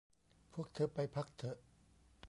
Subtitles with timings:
[0.53, 1.57] พวกเธอไปพักเถอะ